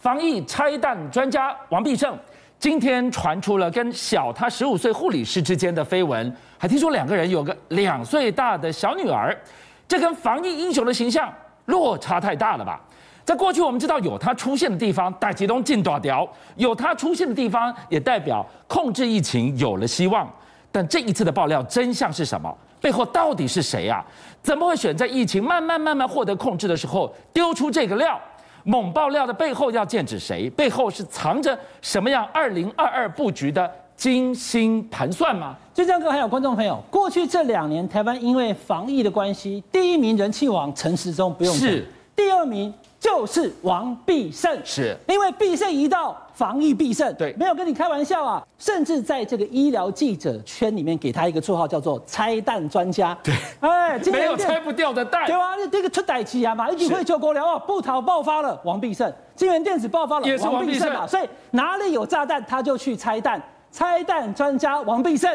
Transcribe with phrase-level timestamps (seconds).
[0.00, 2.18] 防疫拆弹专家王必胜
[2.58, 9.38] 今天传出了跟小他十五岁护理师之间的绯闻，还听说两个人有个两岁大的小女儿，
[9.86, 11.30] 这跟防疫英雄的形象
[11.66, 12.80] 落差太大了吧？
[13.26, 16.26] 在过去我们知道有他出现的地方，大吉东进大条；
[16.56, 20.30] 有他出现的地方，也代表控制疫情有了希望。
[20.72, 22.54] 但这一次的爆料真相是什么？
[22.80, 24.02] 背后到底是谁啊？
[24.42, 28.18] 怎么会选在疫情慢慢慢慢获得控制的时候丢出这个料？
[28.64, 30.50] 猛爆料的背后要剑指谁？
[30.50, 35.56] 背后是藏着什么样二零二二布局的精心盘算吗？
[35.74, 42.72] 就这样，各位还有观众朋友，过去这两年台湾因为防疫的关系，第一名人气王陈时中不用讲，是第二名。
[43.00, 47.12] 就是王必胜，是因为必胜一到，防疫必胜。
[47.14, 48.46] 对，没有跟你开玩笑啊！
[48.58, 53.16] 甚至在这个医疗记者圈里面，给他一个绰号叫做“拆弹专家”。
[53.24, 55.24] 对，哎，没有拆不掉的蛋。
[55.26, 61.06] 对啊，这个出歹机啊嘛，一举会救国疗啊，部桃爆发了，王必胜；金源电子爆发了，也是王必胜嘛。
[61.06, 63.42] 所以哪里有炸弹，他就去拆弹。
[63.72, 65.30] 拆弹专家王必胜。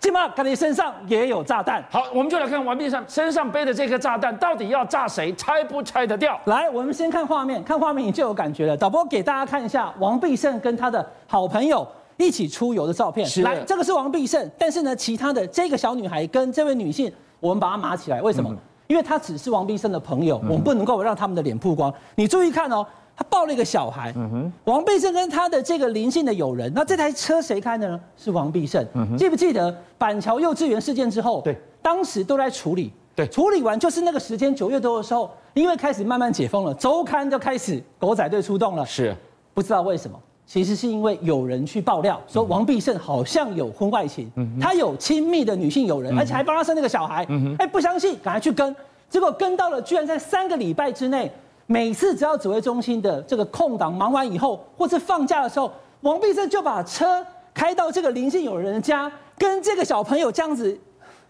[0.00, 1.84] 起码看你身上也有炸弹。
[1.90, 6.40] 好，我们就来看王必胜身上背的这颗炸弹到底要炸谁，拆不拆得掉？
[6.46, 8.74] 来，我们先看画面，看画面你就有感觉了。
[8.74, 13.26] 导播给大家看一下王必胜跟他的好朋友一起出游的照片。
[13.26, 13.42] 是。
[13.42, 18.48] 来，这个是王必胜，但是呢，其他的这个小女孩跟这位女性，我们把它码起来，为什么？
[18.50, 21.92] 嗯、因为她只是王必胜的朋友，我们不能够让他们的脸曝光。
[22.14, 22.86] 你注意看哦。
[23.20, 28.00] 他抱了一个小孩，嗯哼，王必胜跟他的这个林姓的友人，那这台车谁开的呢？
[28.16, 28.82] 是王必胜，
[29.18, 31.42] 记不记得板桥幼稚园事件之后？
[31.42, 39.14] 对，当时都在处理，对，处理完就是那个时间九月多的时候，因为开始慢慢解封了，周刊就开始狗仔队出动了，是，
[39.52, 48.74] 不知道为什么，其实是因为有人去爆料说王必胜好像有婚外情，他有亲密的女性友人，而且还帮他生那个小孩，嗯哼，哎，不相信，赶快去跟，
[49.10, 51.30] 结果跟到了，居然在三个礼拜之内。
[51.72, 60.76] 每次只要指挥中心的这个空档忙完以后，或是放假的时候，王必胜就把车开到这个林姓友人的家，跟这个小朋友这样子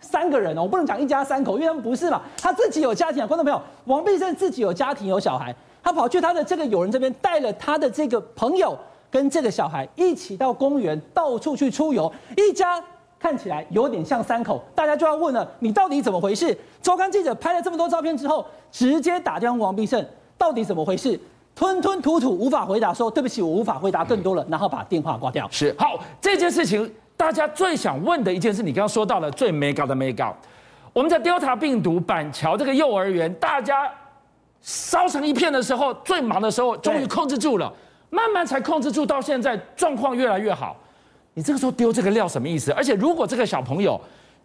[0.00, 8.74] 三个人哦，我不能讲一家三口，因为他们不是嘛，他自己有家庭啊，观众朋友，王必胜自己有家庭有小孩，他跑去他的这个友人这边，带了他的这个朋友
[9.10, 12.82] 跟这个小孩一起到公园到处去出游，一家
[13.18, 16.56] 看起来有点像三口，大家就要问了，你到底怎么回事？
[16.80, 18.42] 周刊记者拍了这么多照片之后，
[18.72, 20.02] 直接打电话王必胜。
[20.40, 21.20] 到底怎么回事？
[21.54, 25.46] 吞吞吐吐，无法回答说，说对不起，我无法回答更多了，然后把电话挂掉。
[25.50, 30.34] 是好，这件事情大家最想问的一件事，你刚刚说到了最没搞的没搞。
[30.94, 33.92] 我们在 Delta 病毒板桥这个幼儿园，大家
[34.62, 37.70] 烧成一片的时候，最忙的时候，终于控制住了，
[38.08, 40.74] 慢慢才控制住，到现在状况越来越好。
[41.34, 42.72] 你这个时候丢这个料什么意思？
[42.72, 44.00] 而且如果这个小朋友。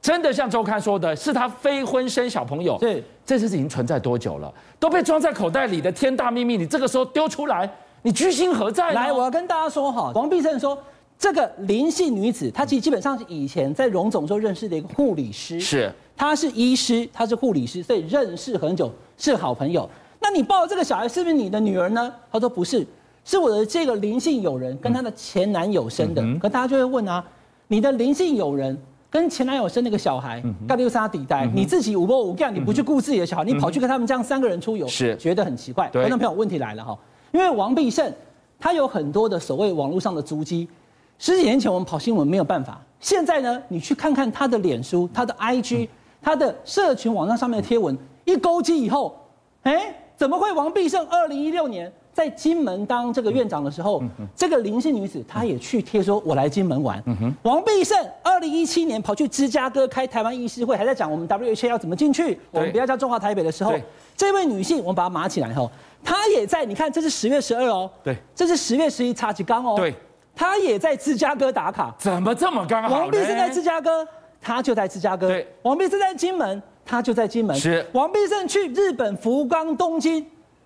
[0.05, 2.77] 真的像周刊说的，是他非婚生小朋友。
[2.77, 4.53] 对，这事情已经存在多久了？
[4.79, 7.67] 都被装在口袋里的天大秘密，你这个时候丢出来，
[8.03, 8.93] 你居心何在？
[8.93, 10.77] 来，我要跟大家说哈，王必胜说，
[11.17, 19.89] 这个林姓女子，她其实基本上是以前在荣总就认识的一个护理师，是，她是医师，她是护理师，所以认识很久，是好朋友。
[20.19, 22.13] 那你抱这个小孩是不是你的女儿呢？
[22.31, 22.85] 她说不是，
[23.23, 26.21] 是我的这个林姓友人跟她的前男友生的。
[26.21, 27.25] 嗯、可大家就会问啊，
[27.69, 28.79] 你的林姓友人？
[29.15, 35.15] 跟前男友生那个小孩，干六沙底带，你自己五波五干，你不去顾自己的小孩，你跑去跟他们这样三个人出游，是。
[35.15, 35.87] 觉得很奇怪。
[35.87, 36.99] 观众朋友，问题来了哈，
[37.31, 38.11] 因为王必胜
[38.59, 40.67] 他有很多的所谓网络上的足迹，
[41.17, 45.87] 十几年前我们跑新闻没有办法，现在呢，你去看看他的脸书、他的 IG、
[46.21, 49.17] 他的社群网站上面的贴文，一勾机以后，
[49.63, 51.89] 哎，怎么会王必胜二零一六年？
[52.15, 54.01] 在金门当这个院长的时候，
[54.33, 57.03] 这个林姓女子她也去贴说：“我来金门玩。”
[57.43, 63.73] 王必胜二零一七年跑去芝加哥开台湾医师会，还在讲我们 WHO 要怎么进去，我们不要叫中华台北的时候，
[64.15, 65.69] 这位女性我们把她码起来后，
[66.05, 66.63] 她也在。
[66.63, 69.93] 你看，这是十月十二哦，对，这是十月十一插旗刚哦，对，
[70.33, 72.99] 她也在芝加哥打卡，怎么这么刚好？
[72.99, 74.07] 王必胜在芝加哥，
[74.41, 75.27] 她就在芝加哥；
[75.63, 77.53] 王必胜在金门，她就在金门。
[77.57, 77.85] 是。
[77.91, 80.25] 王必胜去日本福冈、东京。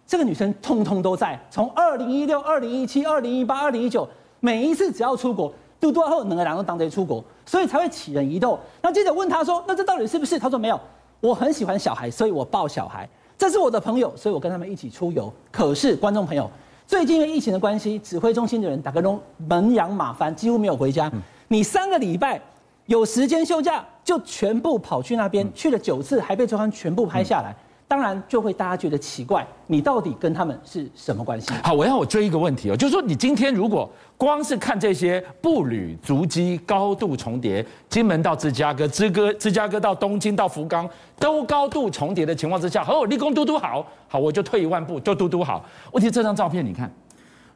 [0.09, 4.09] 这个女生通通都在，从二零一六、二零一七、二零一八、二零一九，
[4.39, 8.59] 每一次只要出国，嘟嘟后两个人都当贼出国，所以才会起人疑窦。
[8.81, 10.81] 那记者问他说：“那这到底是不是？”他说：“没有，
[11.21, 13.07] 我很喜欢小孩，所以我抱小孩。
[13.37, 15.31] 这是我的朋友，所以我跟他们一起出游。
[15.51, 16.49] 可是观众朋友，
[16.87, 21.11] 最近因为疫情的关系，指挥中心的人打个钟门仰马翻，几乎没有回家。
[21.49, 22.41] 你三个礼拜
[22.87, 27.55] 有时间休假，就全部跑去那边去了九次，还被周刊全部拍下来。”
[27.89, 31.51] 当然就会大家觉得奇怪，你到底跟他们是什么关系？
[31.63, 40.87] 好，我要我追一个问题哦，就是说你今天如果光是看这些步履足迹高度重叠，金门到芝加哥，芝哥芝加哥到东京到福冈
[41.17, 45.65] 都高度重叠的情况之下，和我立功嘟嘟好，好我就退一万步，就嘟嘟好。
[45.91, 46.93] 问题这张照片你看，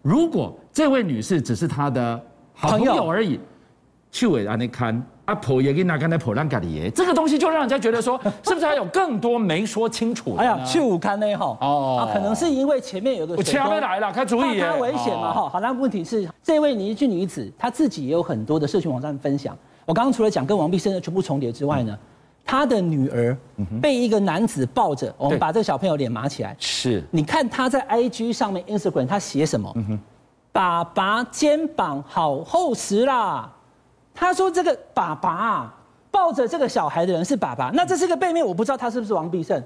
[0.02, 2.20] 如果这位女士只是他的
[2.56, 3.40] 好朋友而已，
[4.12, 10.36] 去委安内看阿婆也给那刚才破烂咖喱耶，这个东西就让人家觉得说，是不是还有更多没说清楚？
[10.36, 15.48] 哎呀，去武看内哈哦，可能是因为前面有个我前面来了，看主意，怕危险嘛哈。
[15.48, 19.58] 好，那问题是这位尼俊女子她自己也有很多的社群网站分享。
[19.86, 21.98] 我刚刚除了讲跟王必胜的全部重叠之外呢，
[22.46, 23.38] 她的女儿
[23.82, 29.74] 被一个男子抱着，我们把这个小朋友脸码起来，是，你看她在 IG 上面 Instagram 她写什么？
[30.52, 33.50] 爸爸肩膀好厚实啦。
[34.16, 35.74] 他说：“这个爸爸啊，
[36.12, 39.62] 抱着这个小孩的人是爸爸，那这是个背面，我不知道他是不是王必胜，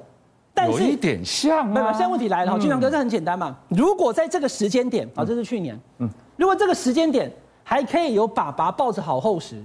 [0.54, 1.64] 但是有一点像啊。
[1.66, 3.56] 没有，现在问题来了，俊良哥，这很简单嘛。
[3.68, 7.30] 如果在这个时间点啊，这是去年，嗯，如果这个时间点
[7.64, 9.62] 还可以有爸爸抱着好厚实，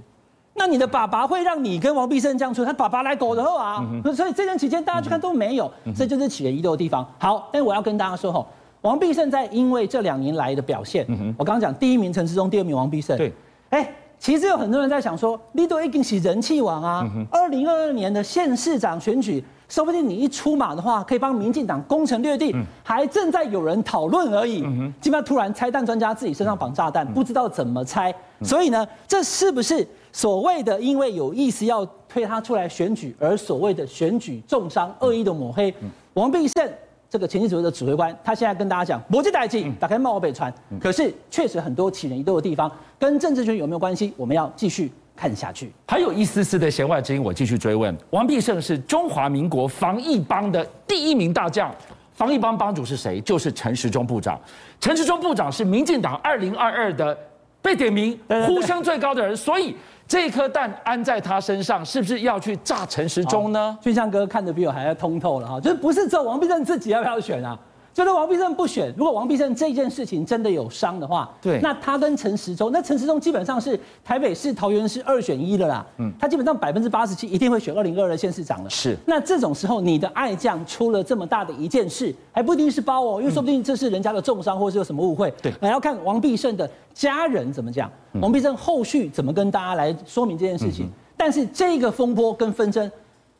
[0.53, 3.81] 那你的爸爸会让你跟王必胜这样说，他爸爸来狗的后啊，
[4.13, 7.09] 所以这段期间大家去看都没有，这就是起人疑窦的地方。
[7.19, 8.45] 好，但我要跟大家说哈，
[8.81, 11.07] 王必胜在因为这两年来的表现，
[11.37, 13.31] 我刚刚讲第一名陈世忠，第二名王必胜，对，
[13.69, 13.89] 哎。”
[14.23, 17.05] 其实有很多人在想说，你都已经是人气王啊！
[17.29, 24.61] 二零二二年的县市长选举，说不定你一出马的话，可以帮民进党攻城略地，还正在有人讨论而已。
[25.01, 28.15] 基本上突然拆弹专家自己身上绑炸弹，不知道怎么拆。
[28.41, 35.75] 所以呢，这是不是所谓的因为有意思要推他出来选举，而所谓的选举重伤、恶意的抹黑
[36.13, 36.69] 王必胜？
[37.13, 40.51] 这个前进指挥的指挥官，他现在跟大家讲，国际代金打开冒北传，
[40.81, 44.11] 可是确实很多起人疑窦的地方，跟政治圈有没有关系？
[44.17, 45.71] 我们要继续看下去。
[45.87, 51.71] 还有一丝丝的弦外之音，我继续追问：王必胜是中华民国防疫帮的第一名大将，
[52.13, 53.21] 防疫帮帮主是谁？
[53.21, 54.41] 就是陈时中部长。
[54.79, 57.15] 陈时中部长是民进党二零二二的
[57.61, 59.75] 被点名呼声最高的人，所以。
[60.07, 63.77] 这颗弹安在他身上，是不是要去炸陈时中呢？
[63.81, 67.57] 俊相哥看得比我还要通透了哈，就是不是只有王必正自己要不要选啊？
[67.93, 78.69] 就是王必胜不选，如果王必胜这件事情真的有伤的话，对，那他跟陈时中，那陈时中基本上是台北市、桃园市二选一的啦，嗯，他基本上百分之八十七一定会选二零二二的县市长了。
[78.69, 90.89] 是，那这种时候你的爱将出了这么大的一件事，还不一定是包哦，因为说不定这是人家的重伤，或是有什么误会，对，还要看王必胜的家人怎么讲，王必胜后续怎么跟大家来说明这件事情。
[91.15, 92.91] 但是这个风波跟纷争，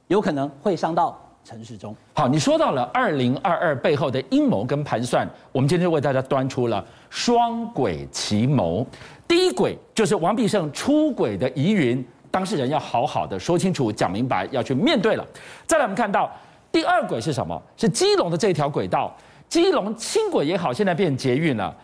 [0.09, 1.19] 有可能会伤到。
[1.45, 8.85] 陈时中，好，你说到了二零二二背后的阴谋跟盘算，我们今天为大家端出了双轨奇谋。
[9.27, 15.27] 第一轨就是王必胜出轨的疑云，当事人要好好的说清楚、讲明白，要去面对了。
[15.67, 16.31] 再来，我们看到
[16.71, 17.61] 第二轨是什么？
[17.75, 19.13] 是基隆的这条轨道，
[19.49, 21.75] 基隆轻轨也好，现在变捷运了。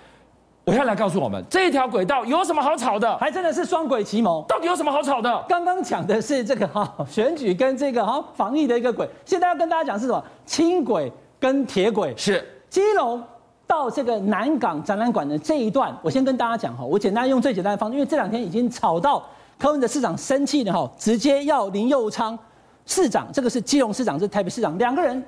[0.70, 3.18] 我要来告诉我们，这条轨道有什么好吵的？
[3.18, 5.44] 还真的是双轨奇谋，到底有什么好吵的？
[5.50, 10.24] 刚刚讲的是这个哈选举跟这个哈防疫的一个轨，现在要跟大家讲是什么？
[10.46, 13.20] 轻轨跟铁轨是基隆
[13.66, 19.24] 到这个南港展览馆的这一段，我先跟大家讲哈，我简单用最简单的方式，因为这两天已经吵到
[19.58, 22.38] 柯文哲市长生气了哈，直接要林佑昌
[22.86, 25.24] 市长，这个是基隆市长，这是台北市长，两个人。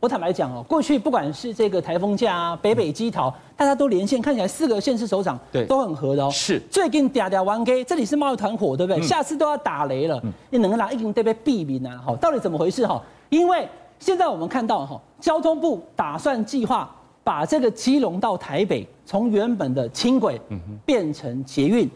[0.00, 6.30] 我坦白讲哦，过去不管是这个台风假啊、北北基桃，大家都连线，看起来四个县市首长对都很合的哦。
[6.30, 8.98] 是最近嗲嗲玩 K，这里是贸易团伙，对不对？
[8.98, 10.18] 嗯、下次都要打雷了，
[10.48, 12.00] 你能拿一定得被避免啊！
[12.02, 13.02] 好，到底怎么回事哈？
[13.28, 13.68] 因为
[13.98, 16.90] 现在我们看到哈，交通部打算计划
[17.22, 20.40] 把这个基隆到台北，从原本的轻轨
[20.86, 21.86] 变成捷运，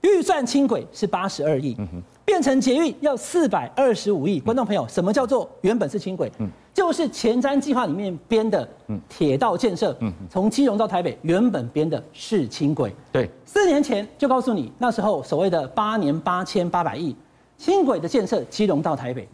[0.00, 1.76] 预算轻轨是八十二亿。
[2.24, 6.30] 变成捷运要四百二十五亿，观众朋友，什么叫做原本是轻轨？
[6.38, 8.66] 嗯，就是前瞻计划里面编的
[9.08, 12.94] 铁道建设，嗯，从基隆到台北原本编的是轻轨。
[13.12, 17.14] 对，四年前就告诉你，那时候所谓的八年八千八百亿
[17.58, 19.28] 轻轨的建设，基隆到台北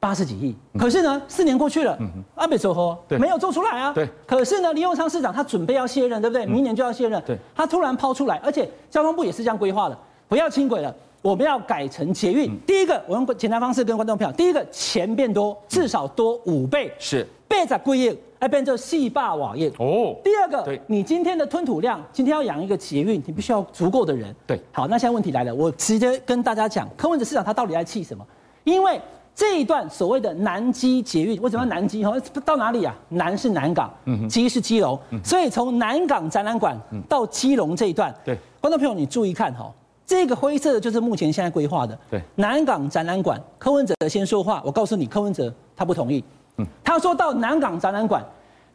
[0.00, 0.56] 八十几亿。
[0.78, 1.98] 可是呢，四年过去了，
[2.34, 3.92] 阿北走后没有做出来啊。
[3.92, 4.08] 对。
[4.26, 6.46] 可是呢，林永昌市长他准备要卸任，对不对？
[6.46, 7.22] 明年就要卸任。
[7.26, 7.36] 对。
[7.54, 10.94] 他突然抛出来，而且交通部也是这样规划的，不要轻轨了。
[11.20, 12.56] 我们要改成捷运。
[12.66, 19.68] 第一个，我用简单方式跟观众朋友，第一个钱变多，至少多五倍，是倍在贵业，哎变成细霸瓦业。
[19.78, 20.14] 哦。
[20.22, 24.34] 第二个，对，你今天的吞吐量，今天要养一个捷运，你必须要足够的人。
[24.46, 24.60] 对。
[24.72, 28.24] 好，那现在问题来了，我直接跟大家讲，柯文哲市长他到底在气什么？
[28.64, 29.00] 因为
[29.34, 32.04] 这一段所谓的南基捷运，为什么南基？
[32.04, 32.12] 哈，
[32.44, 32.94] 到哪里啊？
[33.08, 39.72] 南是南港，嗯，基是基隆，所以从南港展览馆到基隆这一段，对，观众朋友你注意看哈。
[40.08, 41.96] 这个灰色的就是目前现在规划的。
[42.10, 44.62] 对，南港展览馆，柯文哲先说话。
[44.64, 46.24] 我告诉你，柯文哲他不同意。
[46.56, 48.24] 嗯，他说到南港展览馆，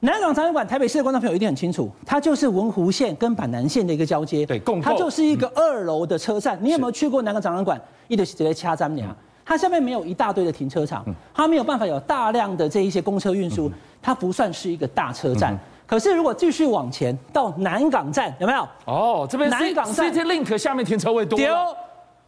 [0.02, 4.46] 南港展览馆，台北市的观众朋友一定很清楚，它就是文湖线跟板南线的一个交接。
[4.46, 4.84] 对，共构。
[4.84, 6.56] 它就是一个二楼的车站。
[6.62, 7.82] 你有没有去过南港展览馆？
[8.08, 9.14] 一直直接掐站梁。
[9.44, 13.72] 它下面没有一大堆的停车场，它没有办法有大量的这一些公车运输，
[14.04, 15.58] 它不算是一个大车站。
[15.86, 18.68] 可是如果继续往前到南港站，有没有？
[18.86, 21.46] 哦，这边南港站 City Link 下面停车位多了。
[21.46, 21.56] 丢，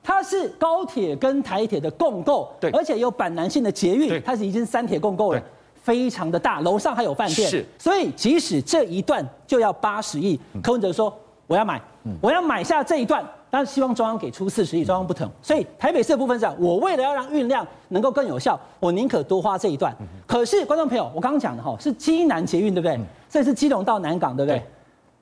[0.04, 5.42] 它是高铁跟台铁的共构，对而且有板南线的捷运，它是已经三铁共构了，
[5.74, 7.50] 非常的大，楼上还有饭店。
[7.50, 11.12] 是，所以即使这一段就要八十亿，柯文哲说
[11.48, 11.82] 我要买，
[12.22, 13.26] 我要买下这一段。
[13.48, 19.96] 但是希望中央给出四十亿，中央不疼，所以台北市的部分是讲，我为了要让运量能够更有效，我宁可多花这一段。
[20.28, 23.00] 可是观众朋友，我刚刚讲的哈是基南捷运，对不对？
[23.36, 24.58] 所以是基隆到南港，对不对？
[24.58, 24.66] 对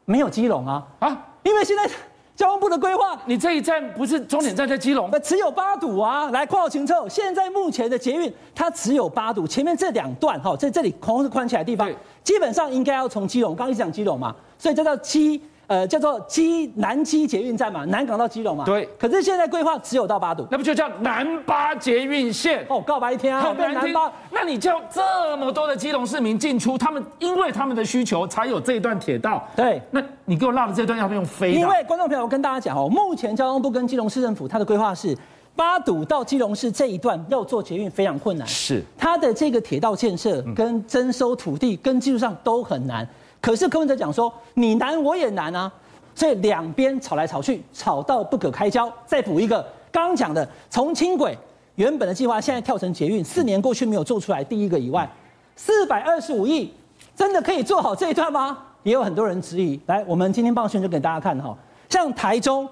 [0.05, 1.25] 没有基隆啊啊！
[1.41, 1.89] 因为现在
[2.35, 6.29] 交通部的规划，你这一站不是终点站在基隆，那只有八堵啊。
[6.29, 11.91] 来，括号清楚，现在目前的捷运它只有八堵，前面这两段哈，在这里空是宽起来的地方，
[12.23, 15.41] 基本上应该要从基隆，刚刚一直讲基隆嘛，所以这叫基。
[15.67, 18.65] 呃，叫做基南基捷运站嘛，南港到基隆嘛。
[18.65, 18.87] 对。
[18.99, 22.65] 可是现在规划只有到八堵，那不就叫南八捷运线？
[22.69, 24.11] 哦，告白一天啊，好南八。
[24.29, 29.41] 那你叫这么多的基隆市民进出，他们因为他们的需求才有这一段铁道。
[29.55, 29.81] 对。
[29.89, 31.53] 那你给我绕的这段要不用飞？
[31.53, 35.17] 因为观众朋友，我跟大家讲哦，目前交通部跟基隆市政府它的规划是，
[35.55, 38.45] 八堵到基隆市这一段要做捷运非常困难。
[38.45, 38.83] 是。
[38.97, 43.07] 它的这个铁道建设跟征收土地跟技术上都很难。
[43.43, 45.69] 可是柯文哲讲说，你难我也难啊。
[46.15, 48.89] 所以两边吵来吵去，吵到不可开交。
[49.05, 51.37] 再补一个，刚刚讲的从轻轨
[51.75, 54.41] 原本的计划，现在跳成捷运，四年过去没有做出来。
[54.41, 55.09] 第一个以外，
[55.57, 56.73] 四百二十五亿
[57.17, 58.57] 真的可以做好这一段吗？
[58.83, 59.77] 也有很多人质疑。
[59.87, 61.53] 来，我们今天棒讯就给大家看哈，
[61.89, 62.69] 像台中，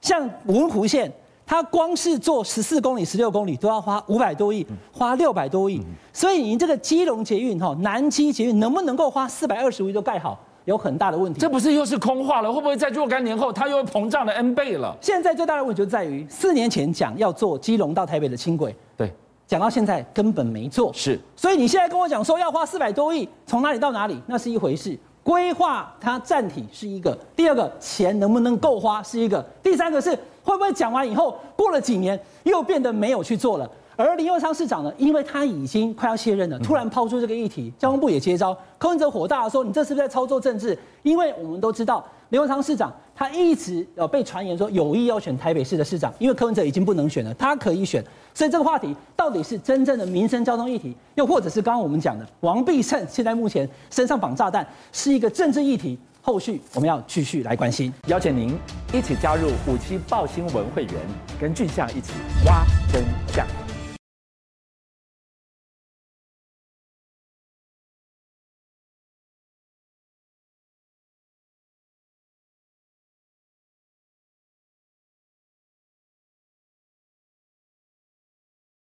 [0.00, 1.12] 像文湖线，
[1.46, 5.80] 它光是做十四公里、十六公里都要花五百多亿，花六百多亿。
[6.12, 10.38] 所以你这个基隆捷运哈，南基捷运能不能够花四百二十五亿都盖好？
[10.64, 12.50] 有很大的问题，这不是又是空话了？
[12.50, 14.96] 会不会在若干年后，它又会膨胀了 N 倍了？
[14.98, 19.12] 现在最大的问题就在于，四年前讲要做基隆到台北的轻轨，对，
[19.46, 20.90] 讲到现在根本没做。
[20.94, 24.98] 是，所以你现在跟我讲说要花四百多亿，从哪里到哪里，那是一回事。
[25.24, 30.10] 规划它暂停是一个，第二个钱能不能够花是一个，第三个是
[30.44, 33.68] 会不会讲完以后过了几年又变得没有去做了。
[33.96, 48.02] 而林佑昌市长呢，因为他已经快要卸任了，突然抛出这个议题，交通部也接招，柯文哲火大的说：“你这是不是在操作政治？”因为我们都知道，林佑昌市长他一直呃被传言说有意要选台北市的市长，因为柯文哲已经不能选了，他可以选。
[48.32, 55.98] 所以这个话题到底是真正的民生交通议题，又或者是刚刚我们讲的王必胜现在目前身上绑炸弹，是一个政治议题？
[56.20, 57.92] 后续我们要继续来关心。
[58.06, 58.56] 邀请您
[58.94, 60.94] 一起加入五七报新闻会员，
[61.38, 62.14] 跟俊相一起
[62.46, 63.63] 挖真相。